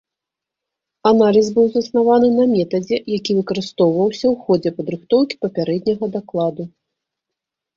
[1.09, 6.63] Аналіз быў заснаваны на метадзе, які выкарыстоўваўся ў ходзе падрыхтоўкі папярэдняга дакладу.